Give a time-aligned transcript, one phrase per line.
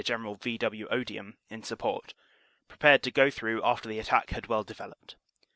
[0.03, 0.57] General V.
[0.57, 0.87] W.
[0.89, 2.15] Odium, in support,
[2.67, 5.15] prepared to go through after the attack had well developed.